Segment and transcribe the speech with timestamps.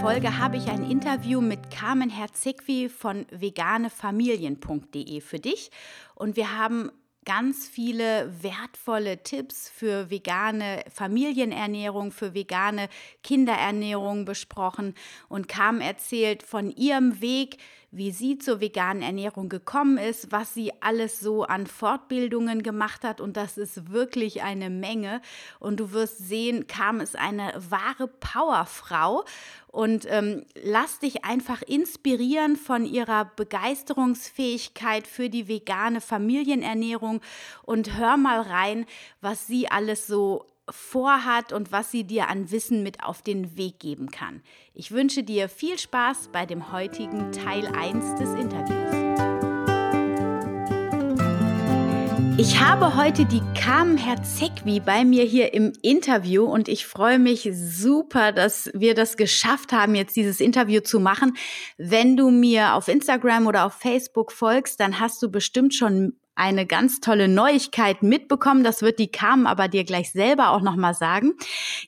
[0.00, 5.70] Folge habe ich ein Interview mit Carmen Herzegwi von veganefamilien.de für dich.
[6.14, 6.90] Und wir haben
[7.26, 12.88] ganz viele wertvolle Tipps für vegane Familienernährung, für vegane
[13.22, 14.94] Kinderernährung besprochen.
[15.28, 17.58] Und Carmen erzählt von ihrem Weg,
[17.92, 23.20] wie sie zur veganen Ernährung gekommen ist, was sie alles so an Fortbildungen gemacht hat.
[23.20, 25.20] Und das ist wirklich eine Menge.
[25.58, 29.24] Und du wirst sehen, Carmen ist eine wahre Powerfrau.
[29.66, 37.20] Und ähm, lass dich einfach inspirieren von ihrer Begeisterungsfähigkeit für die vegane Familienernährung
[37.62, 38.86] und hör mal rein,
[39.20, 43.78] was sie alles so vorhat und was sie dir an Wissen mit auf den Weg
[43.78, 44.42] geben kann.
[44.74, 49.00] Ich wünsche dir viel Spaß bei dem heutigen Teil 1 des Interviews.
[52.40, 57.50] Ich habe heute die Carmen Herzegwi bei mir hier im Interview und ich freue mich
[57.52, 61.36] super, dass wir das geschafft haben, jetzt dieses Interview zu machen.
[61.76, 66.66] Wenn du mir auf Instagram oder auf Facebook folgst, dann hast du bestimmt schon eine
[66.66, 68.64] ganz tolle Neuigkeit mitbekommen.
[68.64, 71.34] Das wird die Carmen aber dir gleich selber auch nochmal sagen.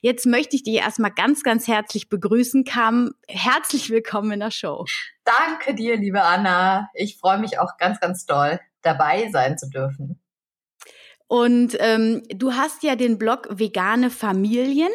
[0.01, 2.63] Jetzt möchte ich dich erstmal ganz, ganz herzlich begrüßen.
[2.63, 4.85] Carmen, herzlich willkommen in der Show.
[5.23, 6.89] Danke dir, liebe Anna.
[6.93, 10.22] Ich freue mich auch ganz, ganz doll, dabei sein zu dürfen.
[11.27, 14.91] Und ähm, du hast ja den Blog Vegane Familien.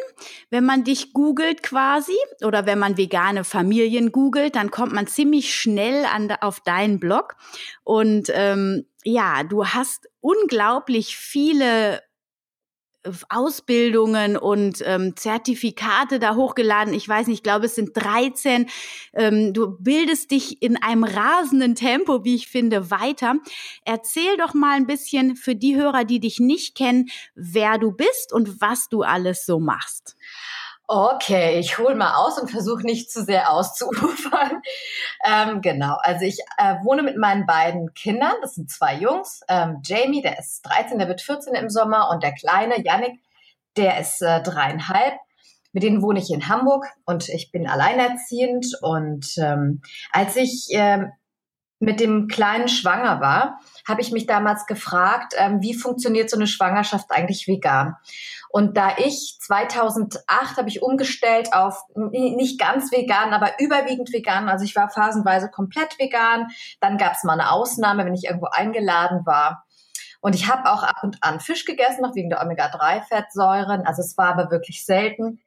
[0.50, 5.54] Wenn man dich googelt quasi oder wenn man vegane Familien googelt, dann kommt man ziemlich
[5.54, 7.36] schnell an, auf deinen Blog.
[7.82, 12.02] Und ähm, ja, du hast unglaublich viele
[13.28, 16.92] Ausbildungen und ähm, Zertifikate da hochgeladen.
[16.92, 18.68] Ich weiß nicht, ich glaube, es sind 13.
[19.14, 23.36] Ähm, du bildest dich in einem rasenden Tempo, wie ich finde, weiter.
[23.84, 28.32] Erzähl doch mal ein bisschen für die Hörer, die dich nicht kennen, wer du bist
[28.32, 30.16] und was du alles so machst.
[30.90, 34.62] Okay, ich hole mal aus und versuche nicht zu sehr auszuufern.
[35.24, 39.40] Ähm, genau, also ich äh, wohne mit meinen beiden Kindern, das sind zwei Jungs.
[39.48, 43.20] Ähm, Jamie, der ist 13, der wird 14 im Sommer und der kleine Yannick,
[43.76, 45.14] der ist äh, dreieinhalb.
[45.72, 48.78] Mit denen wohne ich in Hamburg und ich bin alleinerziehend.
[48.80, 49.82] Und ähm,
[50.12, 51.10] als ich ähm,
[51.80, 56.46] mit dem Kleinen schwanger war, habe ich mich damals gefragt, ähm, wie funktioniert so eine
[56.46, 57.96] Schwangerschaft eigentlich vegan?
[58.50, 64.48] Und da ich 2008 habe ich umgestellt auf nicht ganz vegan, aber überwiegend vegan.
[64.48, 66.48] Also ich war phasenweise komplett vegan.
[66.80, 69.66] Dann gab es mal eine Ausnahme, wenn ich irgendwo eingeladen war.
[70.20, 73.86] Und ich habe auch ab und an Fisch gegessen, noch wegen der Omega-3-Fettsäuren.
[73.86, 75.40] Also es war aber wirklich selten.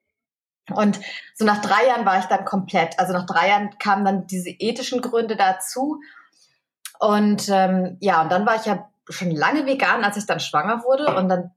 [0.69, 0.99] Und
[1.33, 2.99] so nach drei Jahren war ich dann komplett.
[2.99, 5.99] Also nach drei Jahren kamen dann diese ethischen Gründe dazu.
[7.01, 10.83] Und ähm, ja, und dann war ich ja schon lange vegan, als ich dann schwanger
[10.83, 11.15] wurde.
[11.15, 11.51] Und dann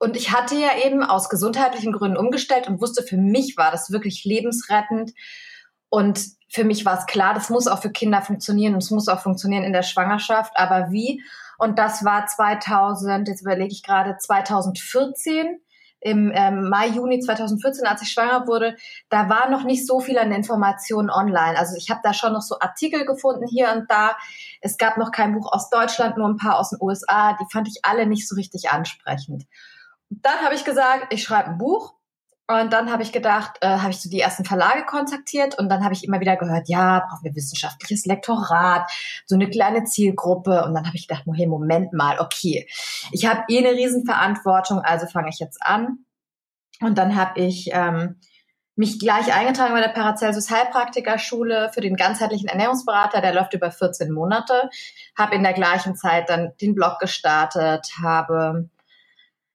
[0.00, 3.92] und ich hatte ja eben aus gesundheitlichen Gründen umgestellt und wusste, für mich war das
[3.92, 5.12] wirklich lebensrettend.
[5.90, 9.08] Und für mich war es klar, das muss auch für Kinder funktionieren und es muss
[9.08, 10.54] auch funktionieren in der Schwangerschaft.
[10.56, 11.22] Aber wie?
[11.58, 15.60] Und das war 2000, jetzt überlege ich gerade, 2014
[16.00, 18.76] im ähm, Mai, Juni 2014, als ich schwanger wurde,
[19.08, 21.58] da war noch nicht so viel an Informationen online.
[21.58, 24.16] Also ich habe da schon noch so Artikel gefunden hier und da.
[24.60, 27.36] Es gab noch kein Buch aus Deutschland, nur ein paar aus den USA.
[27.40, 29.44] Die fand ich alle nicht so richtig ansprechend.
[30.08, 31.94] Dann habe ich gesagt, ich schreibe ein Buch
[32.50, 35.84] und dann habe ich gedacht, äh, habe ich so die ersten Verlage kontaktiert und dann
[35.84, 38.90] habe ich immer wieder gehört, ja, brauchen wir wissenschaftliches Lektorat,
[39.26, 40.64] so eine kleine Zielgruppe.
[40.64, 42.68] Und dann habe ich gedacht, hey, Moment mal, okay,
[43.12, 46.04] ich habe eh eine Riesenverantwortung, also fange ich jetzt an.
[46.80, 48.16] Und dann habe ich ähm,
[48.74, 54.10] mich gleich eingetragen bei der Paracelsus Heilpraktikerschule für den ganzheitlichen Ernährungsberater, der läuft über 14
[54.10, 54.70] Monate.
[55.16, 58.70] Habe in der gleichen Zeit dann den Blog gestartet, habe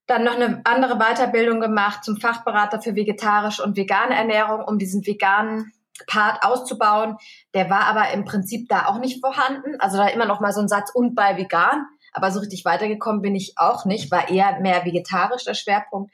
[0.08, 5.06] dann noch eine andere Weiterbildung gemacht zum Fachberater für vegetarische und vegane Ernährung, um diesen
[5.06, 5.74] veganen
[6.08, 7.18] Part auszubauen.
[7.54, 9.80] Der war aber im Prinzip da auch nicht vorhanden.
[9.80, 11.86] Also da immer noch mal so ein Satz und bei vegan.
[12.12, 16.14] Aber so richtig weitergekommen bin ich auch nicht, war eher mehr vegetarisch der Schwerpunkt.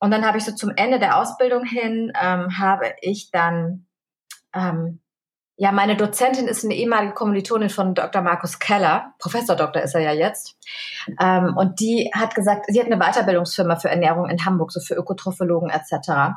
[0.00, 3.86] Und dann habe ich so zum Ende der Ausbildung hin, ähm, habe ich dann
[4.52, 5.00] ähm,
[5.62, 8.20] ja, meine Dozentin ist eine ehemalige Kommilitonin von Dr.
[8.20, 9.14] Markus Keller.
[9.20, 10.56] Professor Doktor ist er ja jetzt.
[11.20, 14.94] Ähm, und die hat gesagt, sie hat eine Weiterbildungsfirma für Ernährung in Hamburg, so für
[14.94, 16.34] Ökotrophologen etc.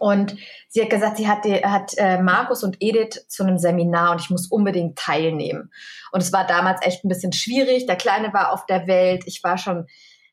[0.00, 0.34] Und
[0.68, 4.20] sie hat gesagt, sie hat, die, hat äh, Markus und Edith zu einem Seminar und
[4.20, 5.70] ich muss unbedingt teilnehmen.
[6.10, 7.86] Und es war damals echt ein bisschen schwierig.
[7.86, 9.22] Der Kleine war auf der Welt.
[9.26, 9.86] Ich war schon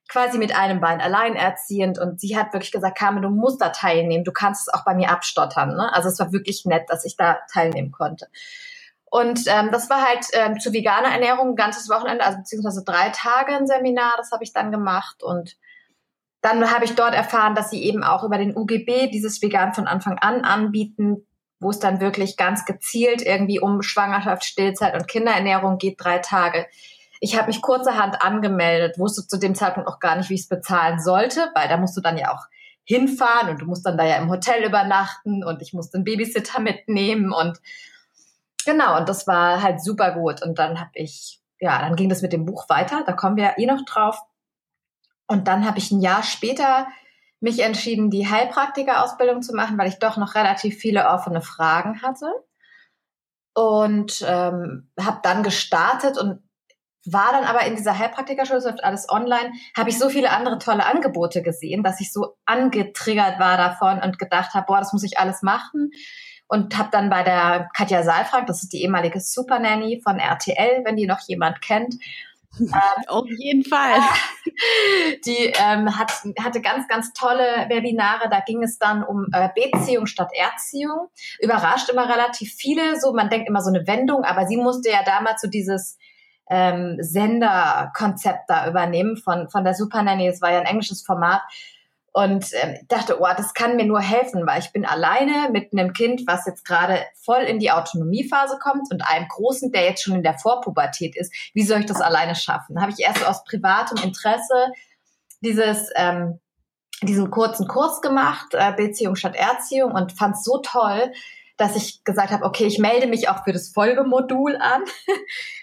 [0.09, 4.23] quasi mit einem Bein alleinerziehend und sie hat wirklich gesagt, Carmen, du musst da teilnehmen.
[4.23, 5.75] Du kannst es auch bei mir abstottern.
[5.75, 5.93] Ne?
[5.93, 8.27] Also es war wirklich nett, dass ich da teilnehmen konnte.
[9.05, 13.09] Und ähm, das war halt ähm, zu veganer Ernährung ein ganzes Wochenende, also beziehungsweise drei
[13.09, 15.23] Tage ein Seminar, das habe ich dann gemacht.
[15.23, 15.57] Und
[16.41, 19.87] dann habe ich dort erfahren, dass sie eben auch über den UGB dieses Vegan von
[19.87, 21.27] Anfang an anbieten,
[21.59, 26.67] wo es dann wirklich ganz gezielt irgendwie um Schwangerschaft, Stillzeit und Kinderernährung geht, drei Tage.
[27.19, 30.49] Ich habe mich kurzerhand angemeldet, wusste zu dem Zeitpunkt auch gar nicht, wie ich es
[30.49, 32.45] bezahlen sollte, weil da musst du dann ja auch
[32.83, 36.59] hinfahren und du musst dann da ja im Hotel übernachten und ich musste einen Babysitter
[36.59, 37.59] mitnehmen und
[38.65, 40.41] genau, und das war halt super gut.
[40.41, 43.43] Und dann habe ich, ja, dann ging das mit dem Buch weiter, da kommen wir
[43.43, 44.19] ja eh noch drauf.
[45.27, 46.87] Und dann habe ich ein Jahr später
[47.39, 52.31] mich entschieden, die Heilpraktiker-Ausbildung zu machen, weil ich doch noch relativ viele offene Fragen hatte.
[53.53, 56.41] Und ähm, habe dann gestartet und
[57.11, 60.59] war dann aber in dieser Heilpraktikerschule, es läuft alles online, habe ich so viele andere
[60.59, 65.03] tolle Angebote gesehen, dass ich so angetriggert war davon und gedacht habe, boah, das muss
[65.03, 65.91] ich alles machen.
[66.47, 70.83] Und habe dann bei der Katja Saalfrank, das ist die ehemalige Super Nanny von RTL,
[70.83, 71.95] wenn die noch jemand kennt,
[72.59, 73.99] ähm, Auf jeden Fall.
[75.25, 76.11] Die ähm, hat,
[76.41, 78.27] hatte ganz, ganz tolle Webinare.
[78.29, 81.09] Da ging es dann um äh, Beziehung statt Erziehung.
[81.39, 82.99] Überrascht immer relativ viele.
[82.99, 85.97] So, man denkt immer so eine Wendung, aber sie musste ja damals so dieses
[86.49, 90.27] ähm, Senderkonzept da übernehmen von, von der Super Nanny.
[90.27, 91.41] Das war ja ein englisches Format
[92.11, 95.93] und äh, dachte, oh, das kann mir nur helfen, weil ich bin alleine mit einem
[95.93, 100.15] Kind, was jetzt gerade voll in die Autonomiephase kommt und einem Großen, der jetzt schon
[100.15, 101.33] in der Vorpubertät ist.
[101.53, 102.81] Wie soll ich das alleine schaffen?
[102.81, 104.71] Habe ich erst aus privatem Interesse
[105.41, 106.39] dieses ähm,
[107.03, 111.13] diesen kurzen Kurs gemacht, äh, Beziehung statt Erziehung und fand es so toll,
[111.59, 114.81] dass ich gesagt habe, okay, ich melde mich auch für das Folgemodul an.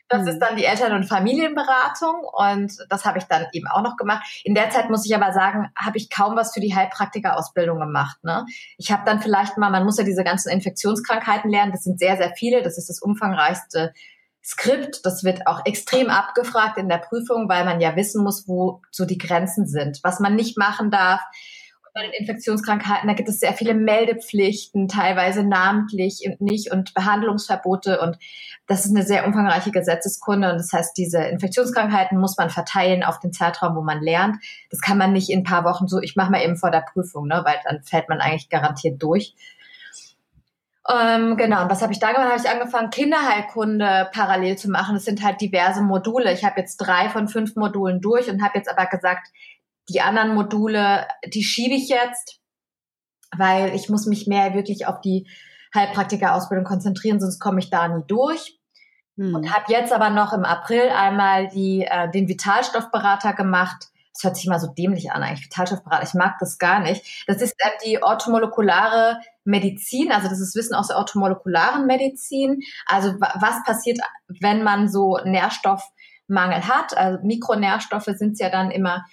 [0.09, 0.29] Das mhm.
[0.29, 4.25] ist dann die Eltern- und Familienberatung und das habe ich dann eben auch noch gemacht.
[4.45, 8.23] In der Zeit muss ich aber sagen, habe ich kaum was für die Heilpraktiker-Ausbildung gemacht.
[8.23, 8.47] Ne?
[8.79, 12.17] Ich habe dann vielleicht mal, man muss ja diese ganzen Infektionskrankheiten lernen, das sind sehr,
[12.17, 13.93] sehr viele, das ist das umfangreichste
[14.45, 15.05] Skript.
[15.05, 19.07] Das wird auch extrem abgefragt in der Prüfung, weil man ja wissen muss, wo so
[19.07, 21.21] die Grenzen sind, was man nicht machen darf
[21.97, 28.01] bei den Infektionskrankheiten, da gibt es sehr viele Meldepflichten, teilweise namentlich und nicht und Behandlungsverbote
[28.01, 28.19] und
[28.67, 33.19] das ist eine sehr umfangreiche Gesetzeskunde und das heißt, diese Infektionskrankheiten muss man verteilen auf
[33.19, 34.37] den Zeitraum, wo man lernt.
[34.71, 36.83] Das kann man nicht in ein paar Wochen so, ich mache mal eben vor der
[36.83, 39.35] Prüfung, ne, weil dann fällt man eigentlich garantiert durch.
[40.89, 42.29] Ähm, genau, und was habe ich da gemacht?
[42.29, 44.95] Habe ich angefangen, Kinderheilkunde parallel zu machen.
[44.95, 46.33] Das sind halt diverse Module.
[46.33, 49.29] Ich habe jetzt drei von fünf Modulen durch und habe jetzt aber gesagt,
[49.89, 52.41] die anderen Module, die schiebe ich jetzt,
[53.37, 55.27] weil ich muss mich mehr wirklich auf die
[55.75, 58.59] Heilpraktiker-Ausbildung konzentrieren, sonst komme ich da nie durch.
[59.17, 59.35] Hm.
[59.35, 63.89] Und habe jetzt aber noch im April einmal die, äh, den Vitalstoffberater gemacht.
[64.13, 66.07] Das hört sich mal so dämlich an, eigentlich Vitalstoffberater.
[66.07, 67.25] Ich mag das gar nicht.
[67.27, 72.61] Das ist äh, die orthomolekulare Medizin, also das ist Wissen aus der orthomolekularen Medizin.
[72.87, 73.99] Also was passiert,
[74.41, 75.83] wenn man so Nährstoff
[76.29, 76.97] Mangel hat.
[76.97, 79.05] Also Mikronährstoffe sind ja dann immer,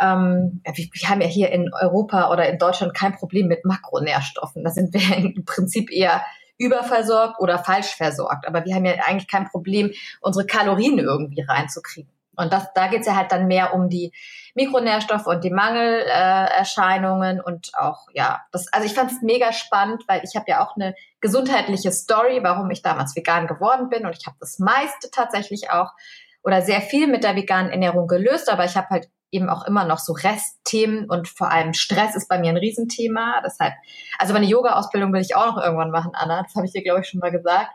[0.00, 4.64] ähm, wir, wir, haben ja hier in Europa oder in Deutschland kein Problem mit Makronährstoffen.
[4.64, 6.22] Da sind wir im Prinzip eher
[6.58, 8.46] überversorgt oder falsch versorgt.
[8.46, 12.10] Aber wir haben ja eigentlich kein Problem, unsere Kalorien irgendwie reinzukriegen.
[12.38, 14.12] Und das, da geht's ja halt dann mehr um die
[14.54, 20.04] Mikronährstoffe und die Mangelerscheinungen äh, und auch, ja, das, also ich fand es mega spannend,
[20.06, 24.16] weil ich habe ja auch eine gesundheitliche Story, warum ich damals vegan geworden bin und
[24.16, 25.90] ich habe das meiste tatsächlich auch
[26.42, 29.84] oder sehr viel mit der veganen Ernährung gelöst, aber ich habe halt eben auch immer
[29.84, 33.42] noch so Restthemen und vor allem Stress ist bei mir ein Riesenthema.
[33.44, 33.74] Deshalb,
[34.18, 36.42] also meine Yoga-Ausbildung will ich auch noch irgendwann machen, Anna.
[36.42, 37.70] Das habe ich dir, glaube ich, schon mal gesagt.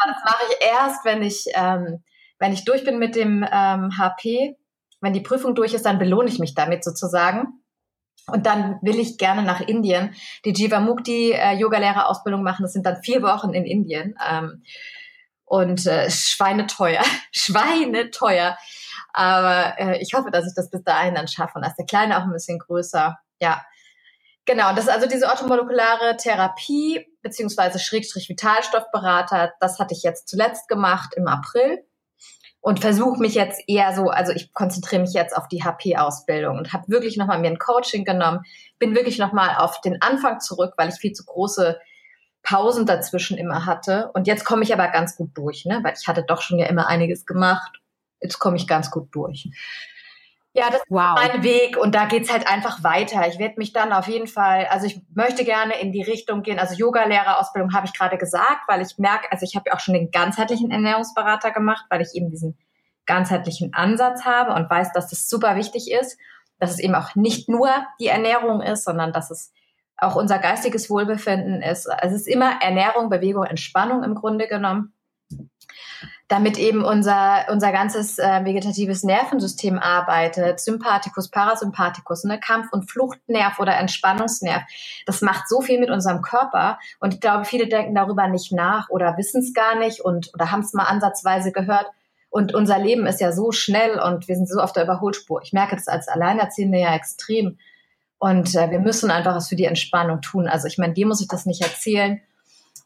[0.00, 2.02] Aber das mache ich erst, wenn ich, ähm,
[2.38, 4.56] wenn ich durch bin mit dem ähm, HP.
[5.00, 7.62] Wenn die Prüfung durch ist, dann belohne ich mich damit sozusagen.
[8.28, 12.62] Und dann will ich gerne nach Indien die Jivamukti äh, Yoga-Lehrerausbildung machen.
[12.62, 14.14] Das sind dann vier Wochen in Indien.
[14.24, 14.62] Ähm,
[15.52, 18.56] und äh, schweineteuer, schweineteuer.
[19.12, 22.16] Aber äh, ich hoffe, dass ich das bis dahin dann schaffe und dass der Kleine
[22.16, 23.18] auch ein bisschen größer.
[23.38, 23.62] Ja,
[24.46, 24.74] genau.
[24.74, 29.52] Das ist also diese orthomolekulare Therapie beziehungsweise Schrägstrich Vitalstoffberater.
[29.60, 31.84] Das hatte ich jetzt zuletzt gemacht im April
[32.62, 36.72] und versuche mich jetzt eher so, also ich konzentriere mich jetzt auf die HP-Ausbildung und
[36.72, 38.40] habe wirklich nochmal mir ein Coaching genommen,
[38.78, 41.78] bin wirklich nochmal auf den Anfang zurück, weil ich viel zu große
[42.42, 44.10] Pausen dazwischen immer hatte.
[44.14, 45.80] Und jetzt komme ich aber ganz gut durch, ne?
[45.82, 47.80] weil ich hatte doch schon ja immer einiges gemacht.
[48.20, 49.48] Jetzt komme ich ganz gut durch.
[50.54, 51.18] Ja, das wow.
[51.18, 53.26] ist mein Weg und da geht's halt einfach weiter.
[53.26, 56.58] Ich werde mich dann auf jeden Fall, also ich möchte gerne in die Richtung gehen.
[56.58, 59.94] Also Yoga-Lehrerausbildung habe ich gerade gesagt, weil ich merke, also ich habe ja auch schon
[59.94, 62.58] den ganzheitlichen Ernährungsberater gemacht, weil ich eben diesen
[63.06, 66.18] ganzheitlichen Ansatz habe und weiß, dass das super wichtig ist,
[66.58, 69.52] dass es eben auch nicht nur die Ernährung ist, sondern dass es
[70.02, 71.86] auch unser geistiges Wohlbefinden ist.
[71.88, 74.92] Also es ist immer Ernährung, Bewegung, Entspannung im Grunde genommen
[76.32, 83.58] damit eben unser, unser ganzes äh, vegetatives Nervensystem arbeitet, Sympathikus, Parasympathikus, ne, Kampf- und Fluchtnerv
[83.58, 84.62] oder Entspannungsnerv.
[85.04, 88.88] Das macht so viel mit unserem Körper und ich glaube, viele denken darüber nicht nach
[88.88, 91.86] oder wissen es gar nicht und oder haben es mal ansatzweise gehört.
[92.30, 95.42] Und unser Leben ist ja so schnell und wir sind so auf der Überholspur.
[95.42, 97.58] Ich merke das als Alleinerziehende ja extrem.
[98.22, 100.46] Und äh, wir müssen einfach was für die Entspannung tun.
[100.46, 102.20] Also ich meine, dir muss ich das nicht erzählen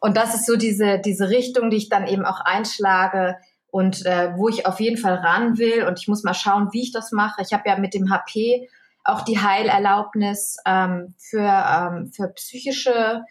[0.00, 3.36] und das ist so diese, diese Richtung, die ich dann eben auch einschlage
[3.70, 5.84] und äh, wo ich auf jeden Fall ran will.
[5.84, 7.42] Und ich muss mal schauen, wie ich das mache.
[7.42, 8.66] Ich habe ja mit dem HP
[9.04, 13.22] auch die Heilerlaubnis ähm, für, ähm, für psychische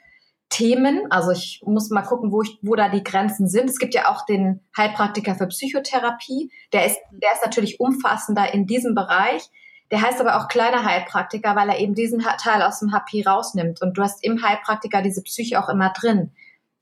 [0.50, 1.08] Themen.
[1.10, 3.68] Also ich muss mal gucken, wo, ich, wo da die Grenzen sind.
[3.68, 6.52] Es gibt ja auch den Heilpraktiker für Psychotherapie.
[6.72, 9.50] Der ist, der ist natürlich umfassender in diesem Bereich.
[9.96, 13.82] Der heißt aber auch kleiner Heilpraktiker, weil er eben diesen Teil aus dem HP rausnimmt.
[13.82, 16.34] Und du hast im Heilpraktiker diese Psyche auch immer drin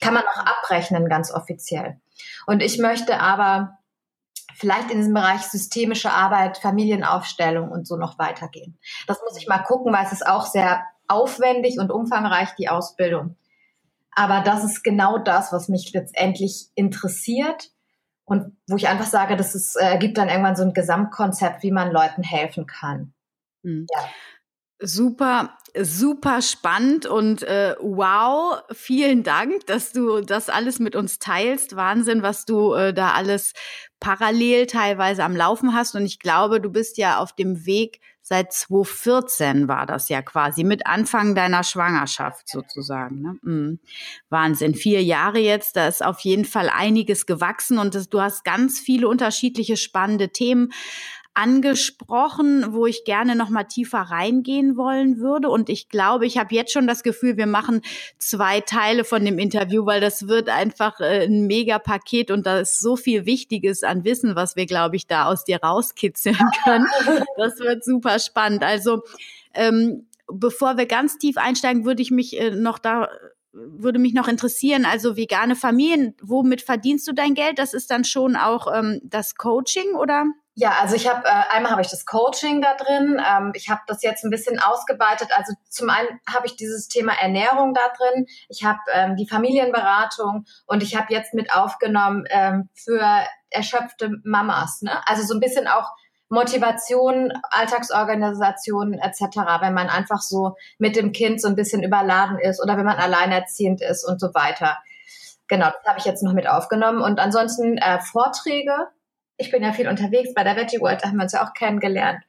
[0.01, 2.01] kann man auch abrechnen, ganz offiziell.
[2.47, 3.77] Und ich möchte aber
[4.55, 8.79] vielleicht in diesem Bereich systemische Arbeit, Familienaufstellung und so noch weitergehen.
[9.05, 13.35] Das muss ich mal gucken, weil es ist auch sehr aufwendig und umfangreich, die Ausbildung.
[14.15, 17.72] Aber das ist genau das, was mich letztendlich interessiert
[18.25, 21.71] und wo ich einfach sage, das ist, äh, gibt dann irgendwann so ein Gesamtkonzept, wie
[21.71, 23.13] man Leuten helfen kann.
[23.63, 23.87] Mhm.
[23.91, 23.99] Ja.
[24.85, 31.77] Super, super spannend und äh, wow, vielen Dank, dass du das alles mit uns teilst.
[31.77, 33.53] Wahnsinn, was du äh, da alles
[34.01, 35.95] parallel teilweise am Laufen hast.
[35.95, 40.63] Und ich glaube, du bist ja auf dem Weg seit 2014 war das ja quasi,
[40.63, 43.21] mit Anfang deiner Schwangerschaft sozusagen.
[43.21, 43.37] Ne?
[43.41, 43.79] Mhm.
[44.29, 48.45] Wahnsinn, vier Jahre jetzt, da ist auf jeden Fall einiges gewachsen und das, du hast
[48.45, 50.71] ganz viele unterschiedliche spannende Themen
[51.33, 55.49] angesprochen, wo ich gerne noch mal tiefer reingehen wollen würde.
[55.49, 57.81] Und ich glaube, ich habe jetzt schon das Gefühl, wir machen
[58.19, 62.79] zwei Teile von dem Interview, weil das wird einfach äh, ein Mega-Paket und da ist
[62.79, 66.87] so viel Wichtiges an Wissen, was wir, glaube ich, da aus dir rauskitzeln können.
[67.37, 68.63] Das wird super spannend.
[68.63, 69.01] Also
[69.53, 73.09] ähm, bevor wir ganz tief einsteigen, würde ich mich äh, noch da
[73.53, 77.59] würde mich noch interessieren, also vegane Familien, womit verdienst du dein Geld?
[77.59, 80.25] Das ist dann schon auch ähm, das Coaching oder?
[80.55, 83.19] Ja, also ich habe äh, einmal habe ich das Coaching da drin.
[83.25, 85.29] Ähm, ich habe das jetzt ein bisschen ausgeweitet.
[85.35, 88.27] Also zum einen habe ich dieses Thema Ernährung da drin.
[88.49, 93.03] Ich habe ähm, die Familienberatung und ich habe jetzt mit aufgenommen ähm, für
[93.49, 94.81] erschöpfte Mamas.
[94.81, 94.91] Ne?
[95.07, 95.89] Also so ein bisschen auch
[96.29, 99.37] Motivation, Alltagsorganisation etc.
[99.59, 102.97] Wenn man einfach so mit dem Kind so ein bisschen überladen ist oder wenn man
[102.97, 104.77] alleinerziehend ist und so weiter.
[105.47, 107.01] Genau, das habe ich jetzt noch mit aufgenommen.
[107.01, 108.87] Und ansonsten äh, Vorträge
[109.37, 110.33] ich bin ja viel unterwegs.
[110.33, 112.23] Bei der Veggie World haben wir uns ja auch kennengelernt.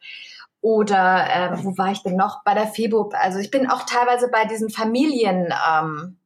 [0.61, 2.43] Oder äh, wo war ich denn noch?
[2.45, 3.15] Bei der FEBUB.
[3.15, 6.19] Also ich bin auch teilweise bei diesen Familien, ähm,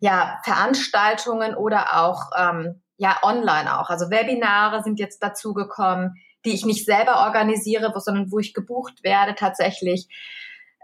[0.00, 3.88] ja, Veranstaltungen oder auch ähm, ja online auch.
[3.88, 9.34] Also Webinare sind jetzt dazugekommen, die ich nicht selber organisiere, sondern wo ich gebucht werde
[9.34, 10.08] tatsächlich.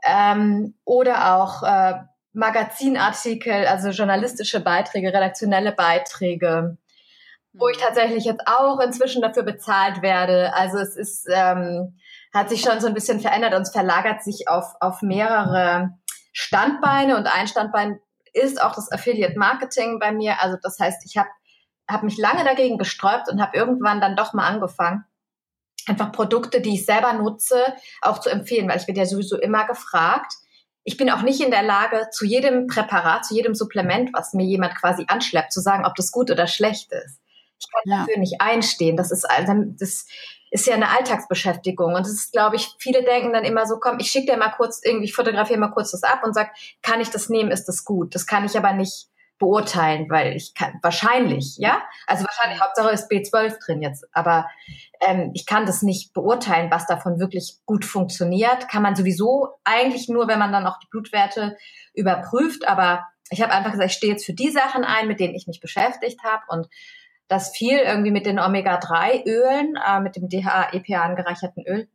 [0.05, 1.95] Ähm, oder auch äh,
[2.33, 6.77] Magazinartikel, also journalistische Beiträge, redaktionelle Beiträge
[7.59, 10.55] wo ich tatsächlich jetzt auch inzwischen dafür bezahlt werde.
[10.55, 11.99] Also es ist, ähm,
[12.33, 15.91] hat sich schon so ein bisschen verändert und es verlagert sich auf, auf mehrere
[16.33, 17.99] Standbeine und ein Standbein
[18.35, 20.43] ist auch das Affiliate Marketing bei mir.
[20.43, 21.31] Also das heißt, ich habe
[21.89, 25.05] hab mich lange dagegen gesträubt und habe irgendwann dann doch mal angefangen,
[25.87, 27.63] einfach Produkte, die ich selber nutze,
[28.03, 30.33] auch zu empfehlen, weil ich werde ja sowieso immer gefragt.
[30.85, 34.45] Ich bin auch nicht in der Lage, zu jedem Präparat, zu jedem Supplement, was mir
[34.45, 37.21] jemand quasi anschleppt, zu sagen, ob das gut oder schlecht ist.
[37.59, 37.99] Ich kann ja.
[38.01, 38.97] dafür nicht einstehen.
[38.97, 39.27] Das ist,
[39.79, 40.07] das
[40.51, 41.95] ist ja eine Alltagsbeschäftigung.
[41.95, 44.51] Und das ist, glaube ich, viele denken dann immer so, komm, ich schicke dir mal
[44.51, 46.53] kurz irgendwie, ich fotografiere mal kurz das ab und sag,
[46.83, 48.15] kann ich das nehmen, ist das gut?
[48.15, 51.83] Das kann ich aber nicht beurteilen, weil ich kann, wahrscheinlich, ja?
[52.07, 54.49] Also wahrscheinlich, Hauptsache ist B12 drin jetzt, aber
[55.01, 58.69] ähm, ich kann das nicht beurteilen, was davon wirklich gut funktioniert.
[58.69, 61.57] Kann man sowieso eigentlich nur, wenn man dann auch die Blutwerte
[61.95, 65.35] überprüft, aber ich habe einfach gesagt, ich stehe jetzt für die Sachen ein, mit denen
[65.35, 66.69] ich mich beschäftigt habe und
[67.29, 71.89] das viel irgendwie mit den Omega-3-Ölen, äh, mit dem DHA-EPA angereicherten Öl,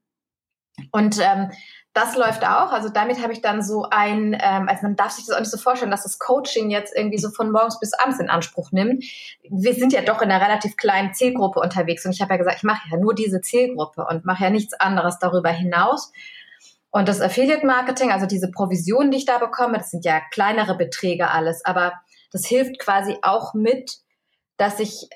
[0.92, 1.52] Und ähm,
[1.94, 2.72] das läuft auch.
[2.72, 5.52] Also damit habe ich dann so ein, ähm, also man darf sich das auch nicht
[5.52, 9.04] so vorstellen, dass das Coaching jetzt irgendwie so von morgens bis abends in Anspruch nimmt.
[9.50, 12.58] Wir sind ja doch in einer relativ kleinen Zielgruppe unterwegs und ich habe ja gesagt,
[12.58, 16.12] ich mache ja nur diese Zielgruppe und mache ja nichts anderes darüber hinaus.
[16.92, 20.76] Und das Affiliate Marketing, also diese Provisionen, die ich da bekomme, das sind ja kleinere
[20.76, 21.94] Beträge alles, aber
[22.32, 23.98] das hilft quasi auch mit,
[24.58, 25.10] dass ich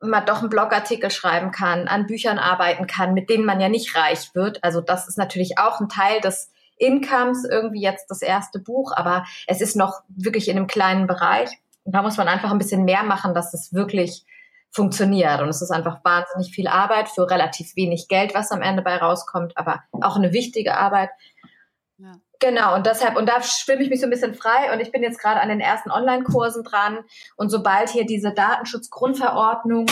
[0.00, 3.96] mal doch einen Blogartikel schreiben kann, an Büchern arbeiten kann, mit denen man ja nicht
[3.96, 4.62] reich wird.
[4.62, 9.24] Also das ist natürlich auch ein Teil des Incomes, irgendwie jetzt das erste Buch, aber
[9.46, 11.50] es ist noch wirklich in einem kleinen Bereich.
[11.84, 14.24] Und da muss man einfach ein bisschen mehr machen, dass es wirklich
[14.70, 15.40] funktioniert.
[15.40, 18.96] Und es ist einfach wahnsinnig viel Arbeit für relativ wenig Geld, was am Ende bei
[18.96, 21.10] rauskommt, aber auch eine wichtige Arbeit.
[21.98, 22.12] Ja.
[22.40, 25.02] Genau, und deshalb, und da schwimme ich mich so ein bisschen frei und ich bin
[25.02, 26.98] jetzt gerade an den ersten Online-Kursen dran.
[27.36, 29.86] Und sobald hier diese Datenschutzgrundverordnung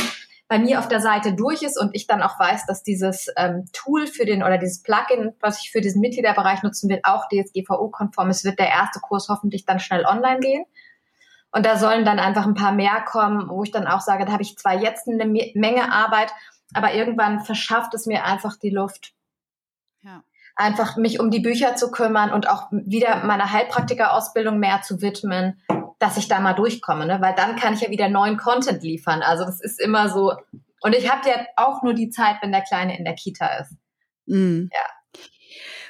[0.48, 3.66] bei mir auf der Seite durch ist und ich dann auch weiß, dass dieses ähm,
[3.72, 8.28] Tool für den oder dieses Plugin, was ich für diesen Mitgliederbereich nutzen will, auch DSGVO-konform
[8.28, 10.64] ist, wird der erste Kurs hoffentlich dann schnell online gehen.
[11.52, 14.32] Und da sollen dann einfach ein paar mehr kommen, wo ich dann auch sage, da
[14.32, 16.32] habe ich zwar jetzt eine Menge Arbeit,
[16.74, 19.14] aber irgendwann verschafft es mir einfach die Luft.
[20.02, 20.22] Ja
[20.56, 25.60] einfach mich um die Bücher zu kümmern und auch wieder meiner Heilpraktika-Ausbildung mehr zu widmen,
[25.98, 27.18] dass ich da mal durchkomme, ne?
[27.20, 29.22] weil dann kann ich ja wieder neuen Content liefern.
[29.22, 30.34] Also das ist immer so.
[30.80, 33.76] Und ich habe ja auch nur die Zeit, wenn der Kleine in der Kita ist.
[34.26, 34.68] Mm.
[34.72, 35.20] Ja.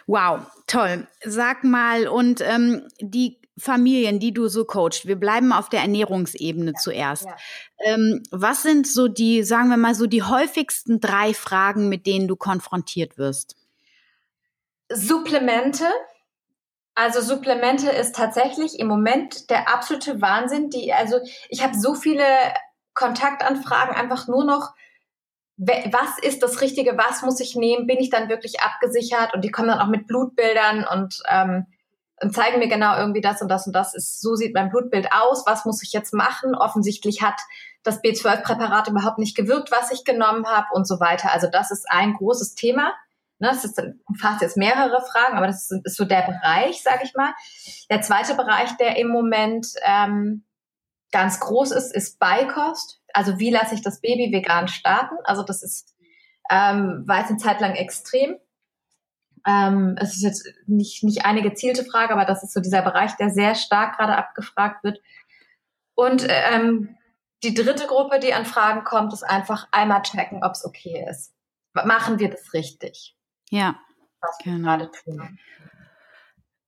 [0.06, 1.06] Wow, toll.
[1.24, 6.72] Sag mal, und ähm, die Familien, die du so coachst, wir bleiben auf der Ernährungsebene
[6.72, 7.24] ja, zuerst.
[7.24, 7.36] Ja.
[7.84, 12.28] Ähm, was sind so die, sagen wir mal so, die häufigsten drei Fragen, mit denen
[12.28, 13.56] du konfrontiert wirst?
[14.90, 15.84] Supplemente.
[16.94, 20.70] Also Supplemente ist tatsächlich im Moment der absolute Wahnsinn.
[20.70, 22.24] Die, also ich habe so viele
[22.94, 24.74] Kontaktanfragen einfach nur noch,
[25.56, 29.50] was ist das Richtige, was muss ich nehmen, bin ich dann wirklich abgesichert und die
[29.50, 31.66] kommen dann auch mit Blutbildern und, ähm,
[32.20, 35.08] und zeigen mir genau irgendwie das und das und das ist, so sieht mein Blutbild
[35.12, 36.54] aus, was muss ich jetzt machen?
[36.54, 37.40] Offensichtlich hat
[37.82, 41.32] das B12-Präparat überhaupt nicht gewirkt, was ich genommen habe und so weiter.
[41.32, 42.92] Also das ist ein großes Thema.
[43.42, 47.00] Ne, das ist, umfasst jetzt mehrere Fragen, aber das ist, ist so der Bereich, sage
[47.02, 47.34] ich mal.
[47.90, 50.44] Der zweite Bereich, der im Moment ähm,
[51.10, 53.00] ganz groß ist, ist Beikost.
[53.12, 55.16] Also wie lasse ich das Baby vegan starten?
[55.24, 55.92] Also das ist,
[56.52, 58.36] ähm, war jetzt eine Zeit lang extrem.
[59.44, 63.16] Ähm, es ist jetzt nicht, nicht eine gezielte Frage, aber das ist so dieser Bereich,
[63.16, 65.00] der sehr stark gerade abgefragt wird.
[65.96, 66.96] Und ähm,
[67.42, 71.34] die dritte Gruppe, die an Fragen kommt, ist einfach einmal checken, ob es okay ist.
[71.72, 73.16] Machen wir das richtig?
[73.52, 73.76] Ja,
[74.22, 74.56] was genau.
[74.56, 75.38] wir gerade tun.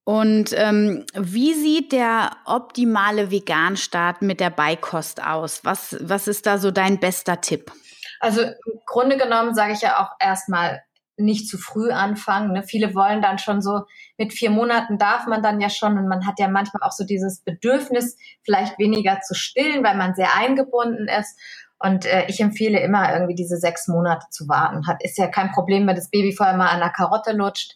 [0.04, 5.64] Und ähm, wie sieht der optimale Veganstart mit der Beikost aus?
[5.64, 7.72] Was, was ist da so dein bester Tipp?
[8.20, 10.82] Also im Grunde genommen sage ich ja auch erstmal
[11.16, 12.52] nicht zu früh anfangen.
[12.52, 12.64] Ne?
[12.64, 13.84] Viele wollen dann schon so,
[14.18, 17.04] mit vier Monaten darf man dann ja schon und man hat ja manchmal auch so
[17.04, 21.38] dieses Bedürfnis, vielleicht weniger zu stillen, weil man sehr eingebunden ist.
[21.84, 24.86] Und äh, ich empfehle immer irgendwie diese sechs Monate zu warten.
[24.86, 27.74] Hat, ist ja kein Problem, wenn das Baby vorher mal an der Karotte lutscht.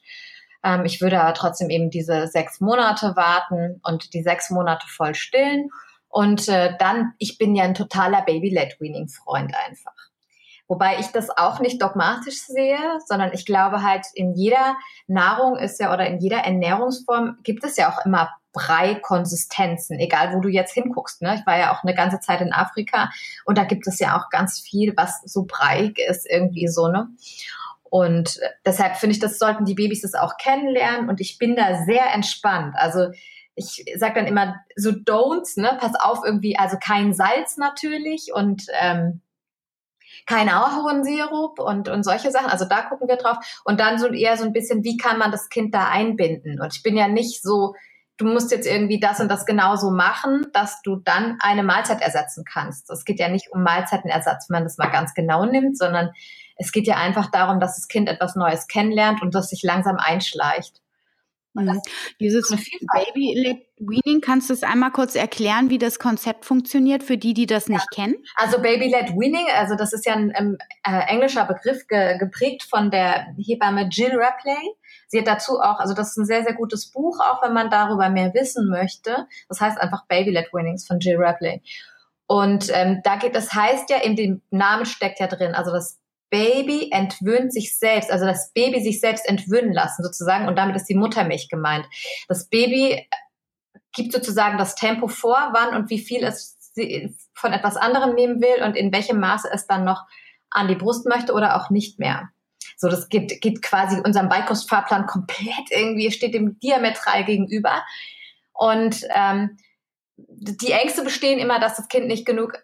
[0.65, 5.15] Ähm, ich würde aber trotzdem eben diese sechs Monate warten und die sechs Monate voll
[5.15, 5.69] stillen.
[6.09, 9.93] Und äh, dann, ich bin ja ein totaler Baby-Led-Weaning-Freund einfach.
[10.69, 15.81] Wobei ich das auch nicht dogmatisch sehe, sondern ich glaube halt, in jeder Nahrung ist
[15.81, 20.73] ja oder in jeder Ernährungsform gibt es ja auch immer Brei-Konsistenzen, egal wo du jetzt
[20.73, 21.23] hinguckst.
[21.23, 21.37] Ne?
[21.37, 23.11] Ich war ja auch eine ganze Zeit in Afrika
[23.45, 27.09] und da gibt es ja auch ganz viel, was so breiig ist, irgendwie so, ne?
[27.91, 31.85] Und deshalb finde ich, das sollten die Babys das auch kennenlernen und ich bin da
[31.87, 32.75] sehr entspannt.
[32.77, 33.09] Also
[33.55, 35.77] ich sage dann immer so Don'ts, ne?
[35.81, 39.23] Pass auf irgendwie, also kein Salz natürlich und ähm,
[40.27, 42.51] kein Ahornsirup und, und solche Sachen.
[42.51, 43.39] Also da gucken wir drauf.
[43.65, 46.61] Und dann so eher so ein bisschen, wie kann man das Kind da einbinden?
[46.61, 47.75] Und ich bin ja nicht so,
[48.19, 52.45] du musst jetzt irgendwie das und das genauso machen, dass du dann eine Mahlzeit ersetzen
[52.45, 52.91] kannst.
[52.91, 56.11] Es geht ja nicht um Mahlzeitenersatz, wenn man das mal ganz genau nimmt, sondern
[56.57, 59.97] es geht ja einfach darum, dass das Kind etwas Neues kennenlernt und das sich langsam
[59.97, 60.83] einschleicht.
[61.55, 61.81] Mhm.
[62.21, 67.35] Dieses Baby-led Weaning, kannst du es einmal kurz erklären, wie das Konzept funktioniert für die,
[67.35, 68.05] die das nicht ja.
[68.05, 68.17] kennen?
[68.37, 72.91] Also Baby-led Weaning, also das ist ja ein ähm, äh, englischer Begriff ge geprägt von
[72.91, 74.75] der Hebamme Jill Rapley.
[75.09, 77.71] Sie hat dazu auch, also das ist ein sehr, sehr gutes Buch, auch wenn man
[77.71, 79.27] darüber mehr wissen möchte.
[79.49, 81.63] Das heißt einfach Baby-led Winnings von Jill Rapley.
[82.27, 85.99] Und ähm, da geht, das heißt ja, in dem Namen steckt ja drin, also das
[86.31, 90.85] Baby entwöhnt sich selbst, also das Baby sich selbst entwöhnen lassen sozusagen und damit ist
[90.85, 91.87] die Muttermilch gemeint.
[92.29, 93.09] Das Baby
[93.93, 96.59] gibt sozusagen das Tempo vor, wann und wie viel es
[97.35, 100.05] von etwas anderem nehmen will und in welchem Maße es dann noch
[100.51, 102.29] an die Brust möchte oder auch nicht mehr.
[102.81, 107.85] So, das geht, geht quasi unserem Beikostfahrplan komplett irgendwie, steht dem diametral gegenüber.
[108.53, 109.59] Und ähm,
[110.17, 112.55] die Ängste bestehen immer, dass das Kind nicht genug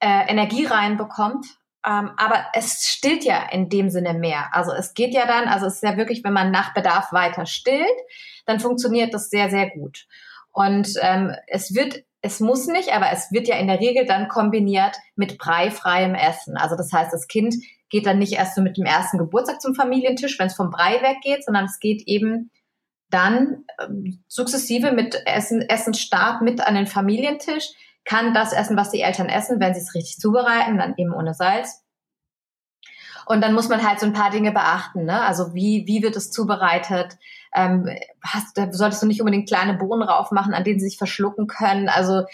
[0.00, 1.46] äh, Energie reinbekommt.
[1.86, 4.52] Ähm, aber es stillt ja in dem Sinne mehr.
[4.52, 7.46] Also es geht ja dann, also es ist ja wirklich, wenn man nach Bedarf weiter
[7.46, 7.86] stillt,
[8.46, 10.06] dann funktioniert das sehr, sehr gut.
[10.50, 14.28] Und ähm, es wird, es muss nicht, aber es wird ja in der Regel dann
[14.28, 16.56] kombiniert mit breifreiem Essen.
[16.56, 17.54] Also das heißt, das Kind
[17.92, 21.02] geht dann nicht erst so mit dem ersten Geburtstag zum Familientisch, wenn es vom Brei
[21.02, 22.50] weggeht, sondern es geht eben
[23.10, 27.68] dann ähm, sukzessive mit Essen, Essensstart mit an den Familientisch,
[28.04, 31.34] kann das essen, was die Eltern essen, wenn sie es richtig zubereiten, dann eben ohne
[31.34, 31.84] Salz.
[33.26, 35.04] Und dann muss man halt so ein paar Dinge beachten.
[35.04, 35.20] Ne?
[35.20, 37.18] Also wie, wie wird es zubereitet?
[37.54, 37.88] Ähm,
[38.24, 41.90] hast, da solltest du nicht unbedingt kleine Bohnen raufmachen, an denen sie sich verschlucken können.
[41.90, 42.24] Also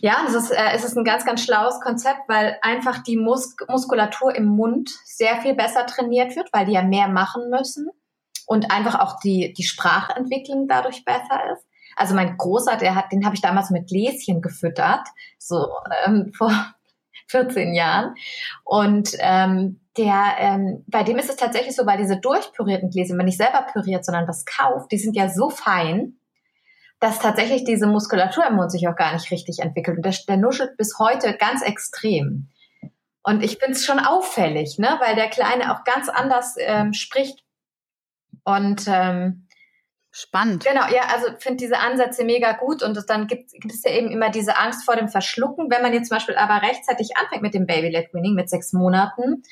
[0.00, 3.54] ja, es ist, äh, es ist ein ganz, ganz schlaues Konzept, weil einfach die Mus
[3.68, 7.88] Muskulatur im Mund sehr viel besser trainiert wird, weil die ja mehr machen müssen
[8.46, 11.64] und einfach auch die, die Sprachentwicklung dadurch besser ist.
[11.96, 15.06] Also mein Großer, der hat, den habe ich damals mit Gläschen gefüttert,
[15.38, 15.68] so
[16.04, 16.52] ähm, vor
[17.28, 18.14] 14 Jahren.
[18.64, 23.26] Und ähm, der, ähm, bei dem ist es tatsächlich so, weil diese durchpürierten Gläser, wenn
[23.26, 26.18] nicht selber püriert, sondern das kauft, die sind ja so fein,
[27.04, 29.98] dass tatsächlich diese Muskulatur im Mund sich auch gar nicht richtig entwickelt.
[29.98, 32.48] Und der, der nuschelt bis heute ganz extrem.
[33.22, 34.96] Und ich finde es schon auffällig, ne?
[35.00, 37.44] weil der Kleine auch ganz anders ähm, spricht.
[38.44, 39.46] Und ähm,
[40.16, 40.64] Spannend.
[40.64, 44.30] Genau, ja, also finde diese Ansätze mega gut und dann gibt, es ja eben immer
[44.30, 45.68] diese Angst vor dem Verschlucken.
[45.70, 49.42] Wenn man jetzt zum Beispiel aber rechtzeitig anfängt mit dem Baby-led Weaning mit sechs Monaten,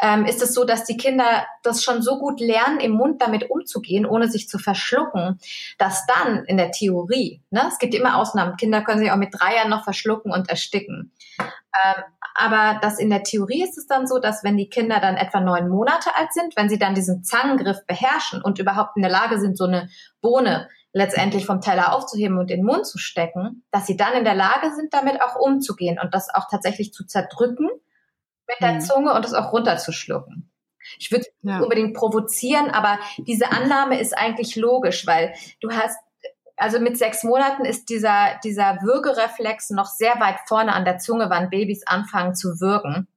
[0.00, 3.50] ähm, ist es so, dass die Kinder das schon so gut lernen, im Mund damit
[3.50, 5.38] umzugehen, ohne sich zu verschlucken,
[5.78, 9.30] dass dann in der Theorie, ne, es gibt immer Ausnahmen, Kinder können sich auch mit
[9.32, 11.12] drei Jahren noch verschlucken und ersticken.
[11.38, 12.02] Ähm,
[12.34, 15.40] aber das in der Theorie ist es dann so, dass wenn die Kinder dann etwa
[15.40, 19.38] neun Monate alt sind, wenn sie dann diesen Zangengriff beherrschen und überhaupt in der Lage
[19.38, 19.88] sind, so eine
[20.20, 24.24] Bohne letztendlich vom Teller aufzuheben und in den Mund zu stecken, dass sie dann in
[24.24, 27.68] der Lage sind, damit auch umzugehen und das auch tatsächlich zu zerdrücken
[28.48, 28.80] mit der mhm.
[28.80, 30.50] Zunge und es auch runterzuschlucken.
[30.98, 31.60] Ich würde ja.
[31.60, 35.96] unbedingt provozieren, aber diese Annahme ist eigentlich logisch, weil du hast
[36.56, 41.28] also mit sechs Monaten ist dieser, dieser Würgereflex noch sehr weit vorne an der Zunge,
[41.28, 43.08] wann Babys anfangen zu würgen.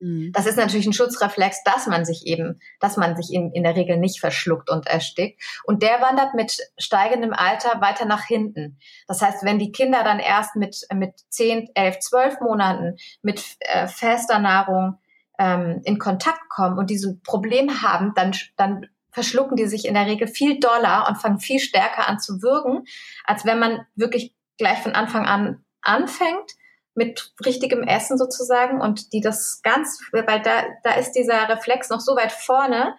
[0.00, 0.32] Mhm.
[0.32, 3.76] Das ist natürlich ein Schutzreflex, dass man sich eben, dass man sich in, in der
[3.76, 5.40] Regel nicht verschluckt und erstickt.
[5.64, 8.78] Und der wandert mit steigendem Alter weiter nach hinten.
[9.06, 13.86] Das heißt, wenn die Kinder dann erst mit, mit zehn, elf, zwölf Monaten mit äh,
[13.86, 14.98] fester Nahrung
[15.38, 20.06] ähm, in Kontakt kommen und diese Probleme haben, dann, dann verschlucken die sich in der
[20.06, 22.84] Regel viel doller und fangen viel stärker an zu würgen,
[23.24, 26.52] als wenn man wirklich gleich von Anfang an anfängt
[27.00, 32.00] mit richtigem Essen sozusagen und die das ganz, weil da, da ist dieser Reflex noch
[32.00, 32.94] so weit vorne,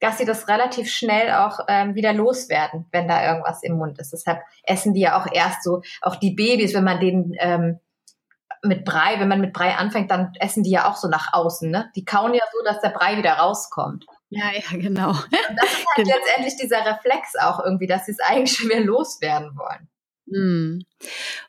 [0.00, 4.14] dass sie das relativ schnell auch ähm, wieder loswerden, wenn da irgendwas im Mund ist.
[4.14, 7.78] Deshalb essen die ja auch erst so, auch die Babys, wenn man denen ähm,
[8.62, 11.70] mit Brei, wenn man mit Brei anfängt, dann essen die ja auch so nach außen.
[11.70, 11.90] Ne?
[11.94, 14.06] Die kauen ja so, dass der Brei wieder rauskommt.
[14.30, 15.10] Ja, ja, genau.
[15.10, 16.16] Und das ist halt genau.
[16.16, 19.90] letztendlich dieser Reflex auch irgendwie, dass sie es eigentlich schon wieder loswerden wollen.
[20.26, 20.86] Mhm.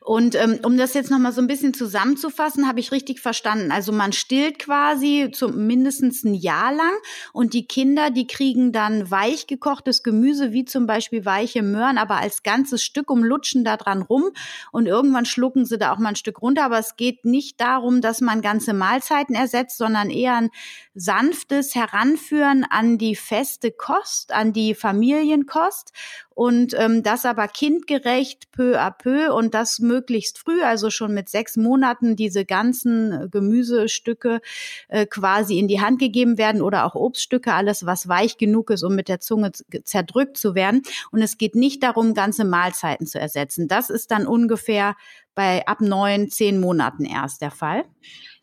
[0.00, 3.72] Und ähm, um das jetzt nochmal so ein bisschen zusammenzufassen, habe ich richtig verstanden.
[3.72, 6.92] Also man stillt quasi zum mindestens ein Jahr lang
[7.32, 12.16] und die Kinder, die kriegen dann weich gekochtes Gemüse, wie zum Beispiel weiche Möhren, aber
[12.16, 14.30] als ganzes Stück und lutschen da dran rum
[14.72, 16.64] und irgendwann schlucken sie da auch mal ein Stück runter.
[16.64, 20.50] Aber es geht nicht darum, dass man ganze Mahlzeiten ersetzt, sondern eher ein
[20.94, 25.92] sanftes Heranführen an die feste Kost, an die Familienkost
[26.38, 31.28] und ähm, das aber kindgerecht peu à peu und das möglichst früh, also schon mit
[31.28, 34.40] sechs Monaten diese ganzen äh, Gemüsestücke
[34.88, 38.82] äh, quasi in die Hand gegeben werden oder auch Obststücke, alles was weich genug ist,
[38.82, 39.52] um mit der Zunge
[39.84, 40.82] zerdrückt zu werden.
[41.10, 43.68] Und es geht nicht darum, ganze Mahlzeiten zu ersetzen.
[43.68, 44.96] Das ist dann ungefähr
[45.34, 47.84] bei ab neun, zehn Monaten erst der Fall.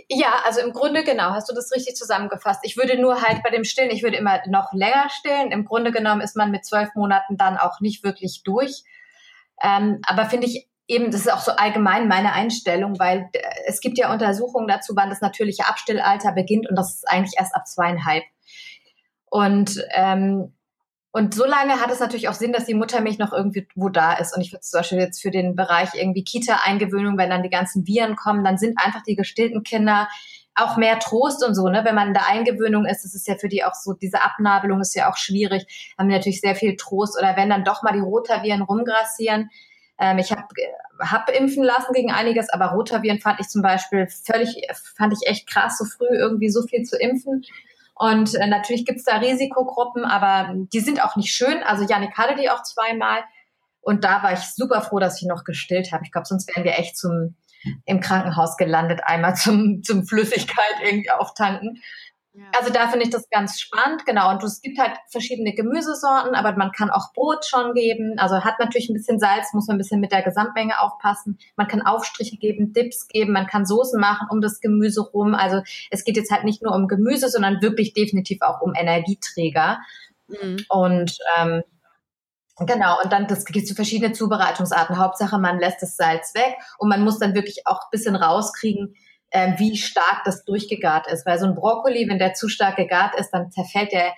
[0.08, 2.60] Ja, also im Grunde genau, hast du das richtig zusammengefasst.
[2.64, 5.52] Ich würde nur halt bei dem Stillen, ich würde immer noch länger stillen.
[5.52, 8.84] Im Grunde genommen ist man mit zwölf Monaten dann auch nicht wirklich durch.
[9.64, 13.82] Ähm, aber finde ich eben, das ist auch so allgemein meine Einstellung, weil äh, es
[13.82, 17.68] gibt ja Untersuchungen dazu, wann das natürliche Abstillalter beginnt und das ist eigentlich erst ab
[17.68, 18.24] zweieinhalb.
[19.26, 20.54] Und ähm,
[21.12, 24.16] und so lange hat es natürlich auch Sinn, dass die Muttermilch noch irgendwie wo da
[24.16, 24.36] ist.
[24.36, 27.88] Und ich würde zum Beispiel jetzt für den Bereich irgendwie Kita-Eingewöhnung, wenn dann die ganzen
[27.88, 30.10] Viren kommen, dann sind einfach die gestillten Kinder
[30.56, 31.86] auch mehr Trost und so, ne?
[31.86, 34.82] Wenn man in der Eingewöhnung ist, das ist ja für die auch so, diese Abnabelung
[34.82, 37.18] ist ja auch schwierig, haben die natürlich sehr viel Trost.
[37.18, 39.50] Oder wenn dann doch mal die Rotaviren rumgrassieren.
[39.98, 40.44] Ähm, ich habe
[41.00, 44.62] hab impfen lassen gegen einiges, aber Rotaviren fand ich zum Beispiel völlig,
[44.98, 47.44] fand ich echt krass, so früh irgendwie so viel zu impfen.
[47.94, 51.64] Und äh, natürlich gibt's da Risikogruppen, aber die sind auch nicht schön.
[51.64, 53.24] Also Janik hatte die auch zweimal.
[53.82, 56.04] Und da war ich super froh, dass ich noch gestillt habe.
[56.04, 57.36] Ich glaube, sonst wären wir echt zum
[57.86, 61.82] im Krankenhaus gelandet, einmal zum, zum Flüssigkeit irgendwie auftanken.
[62.58, 64.30] Also da finde ich das ganz spannend, genau.
[64.32, 68.16] Und es gibt halt verschiedene Gemüsesorten, aber man kann auch Brot schon geben.
[68.18, 71.38] Also hat natürlich ein bisschen Salz, muss man ein bisschen mit der Gesamtmenge aufpassen.
[71.56, 75.36] Man kann Aufstriche geben, Dips geben, man kann Soßen machen um das Gemüse rum.
[75.36, 79.80] Also es geht jetzt halt nicht nur um Gemüse, sondern wirklich definitiv auch um Energieträger.
[80.28, 80.58] Mhm.
[80.70, 81.64] Und ähm,
[82.58, 84.98] Genau, und dann das gibt so verschiedene Zubereitungsarten.
[84.98, 88.96] Hauptsache, man lässt das Salz weg und man muss dann wirklich auch ein bisschen rauskriegen,
[89.32, 91.26] äh, wie stark das durchgegart ist.
[91.26, 94.14] Weil so ein Brokkoli, wenn der zu stark gegart ist, dann zerfällt der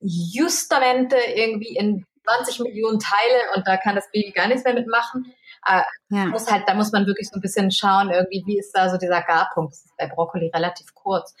[0.00, 2.04] justamente irgendwie in
[2.38, 5.32] 20 Millionen Teile und da kann das Baby gar nichts mehr mitmachen.
[5.66, 6.26] Äh, ja.
[6.26, 8.96] muss halt, da muss man wirklich so ein bisschen schauen, irgendwie, wie ist da so
[8.96, 9.72] dieser Garpunkt.
[9.72, 11.34] Das ist bei Brokkoli relativ kurz.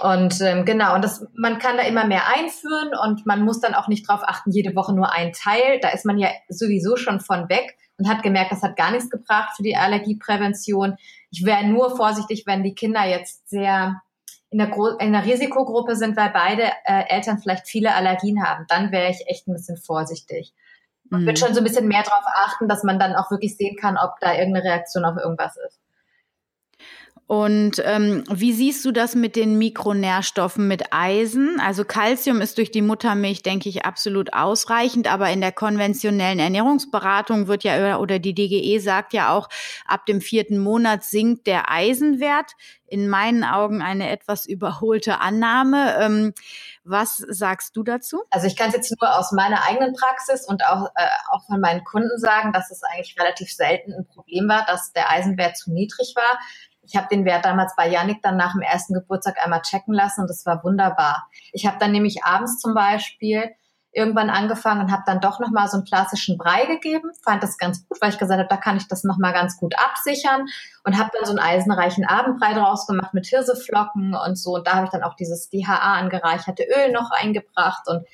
[0.00, 3.74] Und ähm, genau, und das, man kann da immer mehr einführen und man muss dann
[3.74, 5.78] auch nicht drauf achten, jede Woche nur ein Teil.
[5.80, 9.10] Da ist man ja sowieso schon von weg und hat gemerkt, das hat gar nichts
[9.10, 10.96] gebracht für die Allergieprävention.
[11.30, 14.02] Ich wäre nur vorsichtig, wenn die Kinder jetzt sehr
[14.50, 18.64] in der, Gro in der Risikogruppe sind, weil beide äh, Eltern vielleicht viele Allergien haben.
[18.68, 20.52] Dann wäre ich echt ein bisschen vorsichtig.
[21.10, 21.26] Und mhm.
[21.26, 23.96] würde schon so ein bisschen mehr darauf achten, dass man dann auch wirklich sehen kann,
[23.96, 25.80] ob da irgendeine Reaktion auf irgendwas ist.
[27.30, 31.60] Und ähm, wie siehst du das mit den Mikronährstoffen mit Eisen?
[31.60, 37.46] Also Calcium ist durch die Muttermilch, denke ich, absolut ausreichend, aber in der konventionellen Ernährungsberatung
[37.46, 39.48] wird ja oder die DGE sagt ja auch,
[39.86, 42.54] ab dem vierten Monat sinkt der Eisenwert.
[42.86, 45.94] In meinen Augen eine etwas überholte Annahme.
[46.00, 46.34] Ähm,
[46.82, 48.22] was sagst du dazu?
[48.30, 51.60] Also ich kann es jetzt nur aus meiner eigenen Praxis und auch, äh, auch von
[51.60, 55.72] meinen Kunden sagen, dass es eigentlich relativ selten ein Problem war, dass der Eisenwert zu
[55.72, 56.40] niedrig war.
[56.90, 60.22] Ich habe den Wert damals bei Yannick dann nach dem ersten Geburtstag einmal checken lassen
[60.22, 61.28] und das war wunderbar.
[61.52, 63.54] Ich habe dann nämlich abends zum Beispiel
[63.92, 67.10] irgendwann angefangen und habe dann doch nochmal so einen klassischen Brei gegeben.
[67.24, 69.74] Fand das ganz gut, weil ich gesagt habe, da kann ich das nochmal ganz gut
[69.78, 70.46] absichern
[70.84, 74.54] und habe dann so einen eisenreichen Abendbrei draus gemacht mit Hirseflocken und so.
[74.54, 78.04] Und da habe ich dann auch dieses DHA angereicherte Öl noch eingebracht und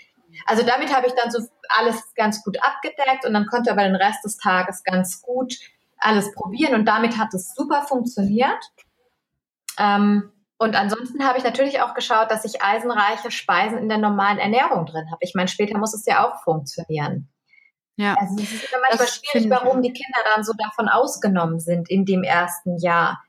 [0.44, 3.96] also damit habe ich dann so alles ganz gut abgedeckt und dann konnte aber den
[3.96, 5.54] Rest des Tages ganz gut
[5.98, 8.72] alles probieren und damit hat es super funktioniert.
[9.78, 14.38] Ähm, und ansonsten habe ich natürlich auch geschaut, dass ich eisenreiche Speisen in der normalen
[14.38, 15.18] Ernährung drin habe.
[15.20, 17.28] Ich meine, später muss es ja auch funktionieren.
[17.96, 18.14] Ja.
[18.14, 22.04] Also es ist immer manchmal schwierig, warum die Kinder dann so davon ausgenommen sind in
[22.04, 23.22] dem ersten Jahr.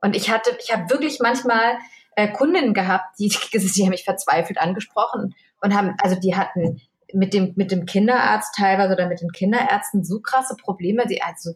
[0.00, 1.78] Und ich hatte, ich habe wirklich manchmal
[2.16, 6.80] äh, Kundinnen gehabt, die, die haben mich verzweifelt angesprochen und haben, also die hatten
[7.12, 11.04] mit dem, mit dem Kinderarzt teilweise oder mit den Kinderärzten so krasse Probleme.
[11.06, 11.52] Sie, also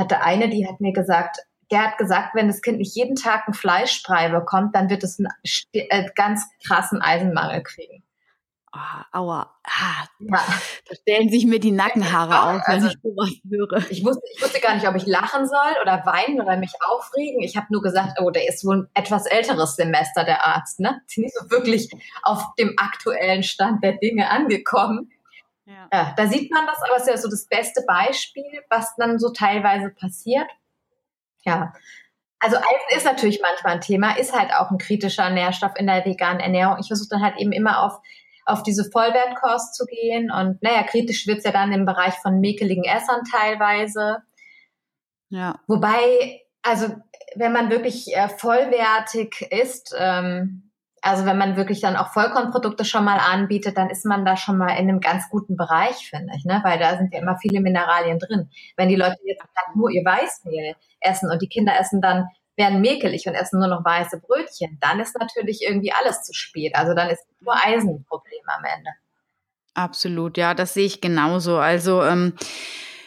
[0.00, 1.38] hatte eine, die hat mir gesagt,
[1.70, 5.18] der hat gesagt, wenn das Kind nicht jeden Tag ein Fleischbrei bekommt, dann wird es
[5.18, 5.28] einen
[5.72, 8.02] äh, ganz krassen Eisenmangel kriegen.
[8.72, 9.50] Oh, aua.
[9.64, 10.38] Ah, ja.
[10.88, 13.90] Da stellen sich mir die Nackenhaare ja, auf, wenn also, ich sowas höre.
[13.90, 17.42] Ich wusste, ich wusste gar nicht, ob ich lachen soll oder weinen oder mich aufregen.
[17.42, 20.78] Ich habe nur gesagt, oh, der ist wohl ein etwas älteres Semester, der Arzt.
[20.78, 21.00] Ne?
[21.08, 21.90] Ist nicht so wirklich
[22.22, 25.10] auf dem aktuellen Stand der Dinge angekommen.
[25.64, 25.88] Ja.
[25.92, 26.14] ja.
[26.16, 29.30] da sieht man das, aber es ist ja so das beste Beispiel, was dann so
[29.30, 30.50] teilweise passiert.
[31.44, 31.72] Ja.
[32.38, 36.04] Also Eisen ist natürlich manchmal ein Thema, ist halt auch ein kritischer Nährstoff in der
[36.04, 36.78] veganen Ernährung.
[36.80, 38.00] Ich versuche dann halt eben immer auf,
[38.46, 40.30] auf diese Vollwertkost zu gehen.
[40.30, 44.22] Und naja, kritisch wird's ja dann im Bereich von mäkeligen Essern teilweise.
[45.28, 45.60] Ja.
[45.66, 46.94] Wobei, also
[47.36, 50.69] wenn man wirklich äh, vollwertig isst, ähm,
[51.02, 54.58] also wenn man wirklich dann auch Vollkornprodukte schon mal anbietet, dann ist man da schon
[54.58, 56.60] mal in einem ganz guten Bereich, finde ich, ne?
[56.62, 58.50] weil da sind ja immer viele Mineralien drin.
[58.76, 59.42] Wenn die Leute jetzt
[59.74, 63.84] nur ihr Weißmehl essen und die Kinder essen dann werden mäkelig und essen nur noch
[63.84, 66.74] weiße Brötchen, dann ist natürlich irgendwie alles zu spät.
[66.74, 68.90] Also dann ist nur Eisen ein Problem am Ende.
[69.72, 71.56] Absolut, ja, das sehe ich genauso.
[71.56, 72.34] Also ähm,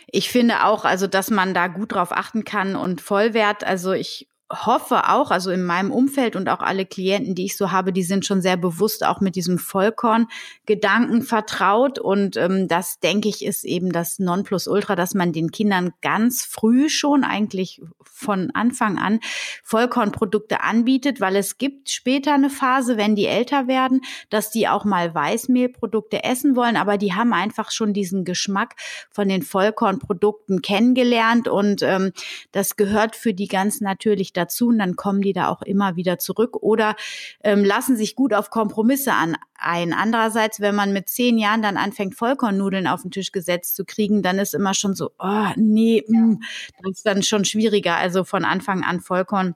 [0.07, 3.63] ich finde auch, also dass man da gut drauf achten kann und Vollwert.
[3.63, 7.71] Also ich hoffe auch, also in meinem Umfeld und auch alle Klienten, die ich so
[7.71, 11.99] habe, die sind schon sehr bewusst auch mit diesem Vollkorn-Gedanken vertraut.
[11.99, 16.89] Und ähm, das, denke ich, ist eben das Nonplusultra, dass man den Kindern ganz früh
[16.89, 19.19] schon, eigentlich von Anfang an,
[19.63, 24.85] Vollkornprodukte anbietet, weil es gibt später eine Phase, wenn die älter werden, dass die auch
[24.85, 28.75] mal Weißmehlprodukte essen wollen, aber die haben einfach schon diesen Geschmack
[29.09, 32.11] von den Vollkornprodukten kennengelernt und ähm,
[32.51, 36.19] das gehört für die ganz natürlich dazu und dann kommen die da auch immer wieder
[36.19, 36.95] zurück oder
[37.43, 39.93] ähm, lassen sich gut auf Kompromisse an, ein.
[39.93, 44.21] Andererseits, wenn man mit zehn Jahren dann anfängt, Vollkornnudeln auf den Tisch gesetzt zu kriegen,
[44.21, 46.39] dann ist immer schon so, oh nee, mh, mm,
[46.83, 47.95] das ist dann schon schwieriger.
[47.95, 49.55] Also von Anfang an Vollkorn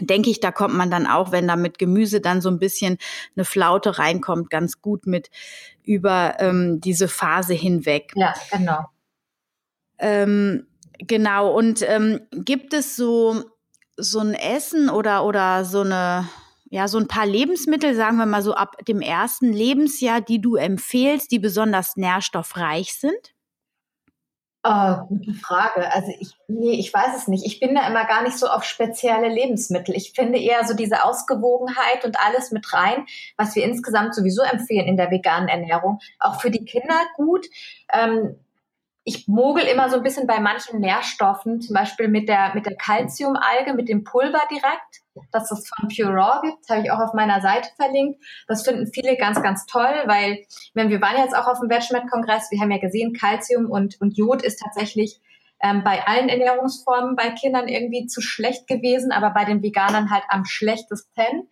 [0.00, 2.98] denke ich, da kommt man dann auch, wenn da mit Gemüse dann so ein bisschen
[3.36, 5.30] eine Flaute reinkommt, ganz gut mit
[5.82, 8.12] über ähm, diese Phase hinweg.
[8.14, 8.86] Ja, genau.
[9.98, 10.66] Ähm,
[10.98, 11.56] genau.
[11.56, 13.44] Und ähm, gibt es so
[13.96, 16.28] so ein Essen oder oder so eine
[16.70, 20.56] ja so ein paar Lebensmittel, sagen wir mal so ab dem ersten Lebensjahr, die du
[20.56, 23.34] empfehlst, die besonders nährstoffreich sind?
[24.64, 25.92] Oh, gute Frage.
[25.92, 27.44] Also ich, nee, ich weiß es nicht.
[27.44, 29.96] Ich bin da immer gar nicht so auf spezielle Lebensmittel.
[29.96, 33.04] Ich finde eher so diese Ausgewogenheit und alles mit rein,
[33.36, 37.48] was wir insgesamt sowieso empfehlen in der veganen Ernährung, auch für die Kinder gut.
[37.92, 38.36] Ähm,
[39.04, 42.76] ich mogel immer so ein bisschen bei manchen Nährstoffen, zum Beispiel mit der, mit der
[42.76, 47.12] Calciumalge, mit dem Pulver direkt, dass es von Pure Raw gibt, habe ich auch auf
[47.12, 48.22] meiner Seite verlinkt.
[48.46, 52.50] Das finden viele ganz, ganz toll, weil, wenn wir waren jetzt auch auf dem Vegmet-Kongress,
[52.50, 55.20] wir haben ja gesehen, Calcium und, und Jod ist tatsächlich
[55.60, 60.24] ähm, bei allen Ernährungsformen bei Kindern irgendwie zu schlecht gewesen, aber bei den Veganern halt
[60.28, 61.48] am schlechtesten.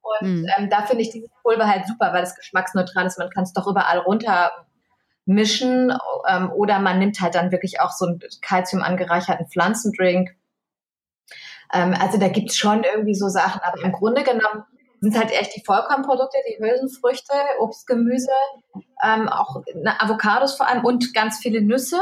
[0.00, 0.46] Und mhm.
[0.58, 3.18] ähm, da finde ich dieses Pulver halt super, weil es geschmacksneutral ist.
[3.18, 4.50] Man kann es doch überall runter
[5.24, 5.92] mischen
[6.28, 10.34] ähm, oder man nimmt halt dann wirklich auch so einen Kalzium angereicherten Pflanzendrink.
[11.72, 14.64] Ähm, also da gibt's schon irgendwie so Sachen, aber im Grunde genommen
[15.00, 18.30] sind halt echt die Vollkornprodukte, die Hülsenfrüchte, Obst, Gemüse,
[19.04, 19.62] ähm, auch
[19.98, 22.00] Avocados vor allem und ganz viele Nüsse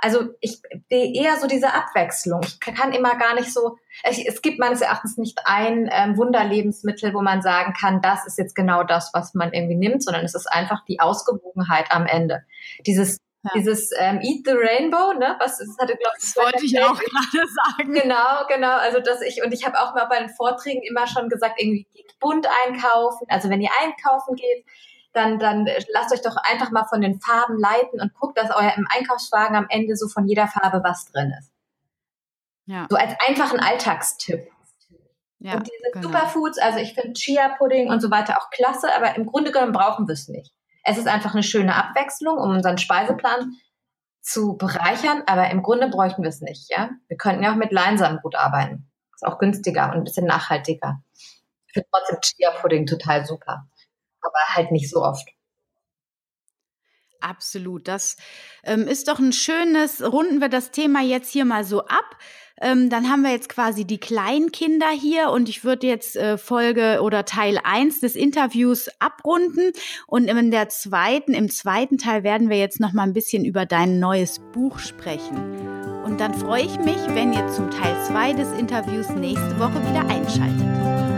[0.00, 2.40] also ich eher so diese Abwechslung.
[2.44, 7.14] Ich kann immer gar nicht so, es, es gibt meines Erachtens nicht ein ähm, Wunderlebensmittel,
[7.14, 10.34] wo man sagen kann, das ist jetzt genau das, was man irgendwie nimmt, sondern es
[10.34, 12.44] ist einfach die Ausgewogenheit am Ende.
[12.86, 13.52] Dieses ja.
[13.54, 15.36] Dieses ähm, Eat the Rainbow, ne?
[15.38, 17.92] Was das hatte, glaube ich, das wollte ich auch gerade sagen.
[17.92, 18.76] Genau, genau.
[18.78, 21.86] Also dass ich und ich habe auch mal bei den Vorträgen immer schon gesagt, irgendwie
[21.94, 23.26] geht bunt einkaufen.
[23.28, 24.66] Also wenn ihr einkaufen geht,
[25.12, 28.74] dann, dann lasst euch doch einfach mal von den Farben leiten und guckt, dass euer
[28.76, 31.52] im Einkaufswagen am Ende so von jeder Farbe was drin ist.
[32.66, 32.86] Ja.
[32.90, 34.50] So als einfachen Alltagstipp.
[35.40, 36.08] Ja, und diese genau.
[36.08, 40.08] Superfoods, also ich finde Chia-Pudding und so weiter auch klasse, aber im Grunde genommen brauchen
[40.08, 40.52] wir es nicht.
[40.82, 43.52] Es ist einfach eine schöne Abwechslung, um unseren Speiseplan
[44.20, 46.90] zu bereichern, aber im Grunde bräuchten wir es nicht, ja.
[47.06, 48.90] Wir könnten ja auch mit Leinsamen gut arbeiten.
[49.14, 51.00] Ist auch günstiger und ein bisschen nachhaltiger.
[51.66, 53.68] Ich finde trotzdem Chia-Pudding total super
[54.20, 55.28] aber halt nicht so oft.
[57.20, 57.88] Absolut.
[57.88, 58.16] Das
[58.62, 62.16] ähm, ist doch ein schönes, runden wir das Thema jetzt hier mal so ab.
[62.60, 67.00] Ähm, dann haben wir jetzt quasi die Kleinkinder hier und ich würde jetzt äh, Folge
[67.02, 69.72] oder Teil 1 des Interviews abrunden
[70.06, 73.64] und in der zweiten, im zweiten Teil werden wir jetzt noch mal ein bisschen über
[73.64, 76.02] dein neues Buch sprechen.
[76.04, 80.08] Und dann freue ich mich, wenn ihr zum Teil 2 des Interviews nächste Woche wieder
[80.08, 81.17] einschaltet.